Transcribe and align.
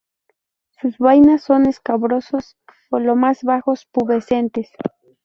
Sus 0.81 0.97
vainas 0.97 1.43
son 1.43 1.67
escabrosos 1.67 2.57
o 2.89 2.97
los 2.97 3.15
más 3.15 3.43
bajos 3.43 3.85
pubescentes. 3.91 4.71